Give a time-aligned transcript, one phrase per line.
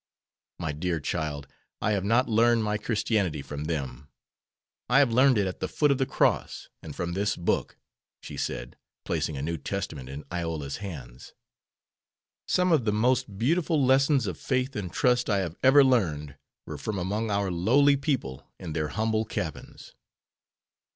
[0.57, 1.45] "My dear child,
[1.79, 4.09] I have not learned my Christianity from them.
[4.89, 7.77] I have learned it at the foot of the cross, and from this book,"
[8.23, 11.35] she said, placing a New Testament in Iola's hands.
[12.47, 16.79] "Some of the most beautiful lessons of faith and trust I have ever learned were
[16.79, 19.93] from among our lowly people in their humble cabins."